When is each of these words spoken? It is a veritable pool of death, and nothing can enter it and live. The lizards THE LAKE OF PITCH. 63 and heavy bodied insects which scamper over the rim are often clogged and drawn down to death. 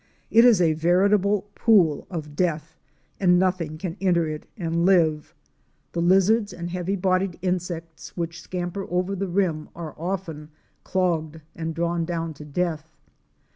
It 0.31 0.45
is 0.45 0.59
a 0.59 0.73
veritable 0.73 1.47
pool 1.53 2.07
of 2.09 2.35
death, 2.35 2.75
and 3.19 3.37
nothing 3.37 3.77
can 3.77 3.97
enter 4.01 4.27
it 4.27 4.47
and 4.57 4.83
live. 4.83 5.35
The 5.91 6.01
lizards 6.01 6.27
THE 6.27 6.33
LAKE 6.33 6.41
OF 6.41 6.41
PITCH. 6.41 6.47
63 6.47 6.59
and 6.59 6.69
heavy 6.87 6.95
bodied 6.95 7.39
insects 7.43 8.17
which 8.17 8.41
scamper 8.41 8.87
over 8.89 9.15
the 9.15 9.27
rim 9.27 9.69
are 9.75 9.93
often 9.99 10.49
clogged 10.83 11.41
and 11.55 11.75
drawn 11.75 12.03
down 12.05 12.33
to 12.33 12.43
death. 12.45 12.97